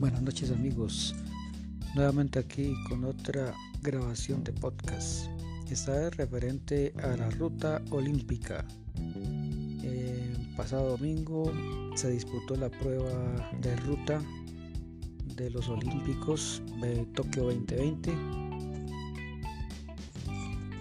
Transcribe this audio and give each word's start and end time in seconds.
Buenas 0.00 0.22
noches 0.22 0.50
amigos, 0.50 1.14
nuevamente 1.94 2.40
aquí 2.40 2.74
con 2.88 3.04
otra 3.04 3.54
grabación 3.80 4.42
de 4.42 4.52
podcast. 4.52 5.28
Esta 5.70 6.08
es 6.08 6.16
referente 6.16 6.92
a 7.02 7.16
la 7.16 7.30
ruta 7.30 7.80
olímpica. 7.90 8.64
El 8.96 10.52
pasado 10.56 10.90
domingo 10.90 11.52
se 11.94 12.10
disputó 12.10 12.56
la 12.56 12.70
prueba 12.70 13.52
de 13.60 13.76
ruta 13.76 14.20
de 15.36 15.50
los 15.50 15.68
Olímpicos 15.68 16.60
de 16.80 17.06
Tokio 17.14 17.44
2020. 17.44 18.12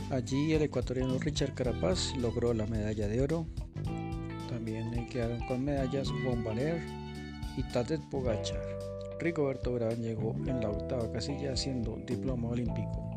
Allí 0.10 0.54
el 0.54 0.64
ecuatoriano 0.64 1.20
Richard 1.20 1.54
Carapaz 1.54 2.16
logró 2.18 2.54
la 2.54 2.66
medalla 2.66 3.08
de 3.08 3.22
oro. 3.22 3.46
También 4.50 5.08
quedaron 5.08 5.40
con 5.48 5.64
medallas 5.64 6.10
Von 6.24 6.44
y 7.56 7.64
Tadej 7.72 8.02
Pogachar. 8.10 8.93
Rigoberto 9.24 9.72
Urán 9.72 10.02
llegó 10.02 10.36
en 10.48 10.60
la 10.60 10.70
octava 10.70 11.10
casilla 11.10 11.54
haciendo 11.54 11.96
diploma 12.06 12.50
olímpico. 12.50 13.10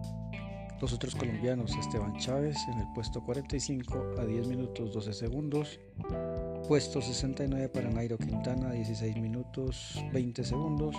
Los 0.80 0.92
otros 0.92 1.16
colombianos, 1.16 1.74
Esteban 1.76 2.16
Chávez 2.18 2.56
en 2.70 2.78
el 2.78 2.86
puesto 2.94 3.24
45 3.24 4.14
a 4.16 4.24
10 4.24 4.46
minutos 4.46 4.92
12 4.92 5.12
segundos, 5.12 5.80
puesto 6.68 7.02
69 7.02 7.68
para 7.70 7.90
Nairo 7.90 8.18
Quintana 8.18 8.70
16 8.70 9.16
minutos 9.16 10.00
20 10.12 10.44
segundos 10.44 10.94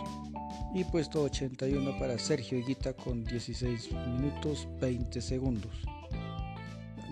y 0.75 0.83
puesto 0.83 1.23
81 1.23 1.97
para 1.99 2.19
Sergio 2.19 2.57
Higuita 2.57 2.91
con 2.93 3.23
16 3.23 3.91
minutos 3.93 4.67
20 4.81 5.21
segundos. 5.21 5.83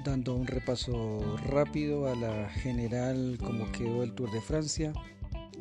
Dando 0.04 0.36
un 0.36 0.48
repaso 0.48 1.38
rápido 1.48 2.08
a 2.08 2.16
la 2.16 2.50
general 2.50 3.38
como 3.42 3.72
quedó 3.72 4.04
el 4.04 4.14
Tour 4.14 4.32
de 4.32 4.42
Francia, 4.42 4.92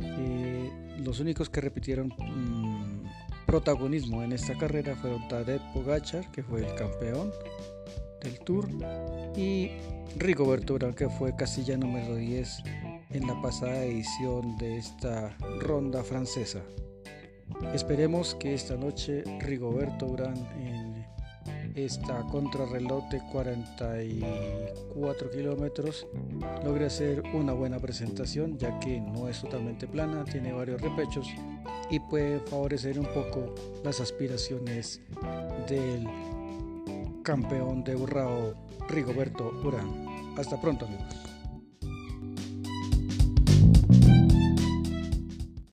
eh, 0.00 0.70
los 0.98 1.20
únicos 1.20 1.50
que 1.50 1.60
repitieron 1.60 2.08
mm, 2.08 3.04
protagonismo 3.46 4.22
en 4.22 4.32
esta 4.32 4.56
carrera 4.56 4.96
fueron 4.96 5.26
Tadej 5.28 5.60
Pogachar, 5.72 6.30
que 6.30 6.42
fue 6.42 6.66
el 6.66 6.74
campeón 6.74 7.32
del 8.22 8.38
Tour, 8.40 8.68
y 9.36 9.70
Rigoberto 10.16 10.74
Urán, 10.74 10.94
que 10.94 11.08
fue 11.08 11.36
casilla 11.36 11.76
número 11.76 12.16
10 12.16 12.62
en 13.10 13.26
la 13.26 13.40
pasada 13.40 13.84
edición 13.84 14.56
de 14.56 14.78
esta 14.78 15.36
ronda 15.60 16.02
francesa. 16.02 16.60
Esperemos 17.74 18.34
que 18.34 18.54
esta 18.54 18.76
noche 18.76 19.22
Rigoberto 19.40 20.06
Urán 20.06 20.34
esta 21.74 22.22
contrarreloj 22.30 23.08
de 23.08 23.20
44 23.32 25.30
kilómetros 25.30 26.06
logre 26.64 26.86
hacer 26.86 27.22
una 27.32 27.52
buena 27.52 27.78
presentación 27.78 28.56
ya 28.58 28.78
que 28.78 29.00
no 29.00 29.28
es 29.28 29.40
totalmente 29.40 29.86
plana, 29.88 30.24
tiene 30.24 30.52
varios 30.52 30.80
repechos 30.80 31.26
y 31.90 31.98
puede 32.00 32.40
favorecer 32.40 32.98
un 32.98 33.06
poco 33.06 33.54
las 33.82 34.00
aspiraciones 34.00 35.00
del 35.68 36.06
campeón 37.22 37.82
de 37.84 37.96
Urrao 37.96 38.54
Rigoberto 38.88 39.50
Urán. 39.64 40.34
Hasta 40.36 40.60
pronto 40.60 40.86
amigos. 40.86 41.33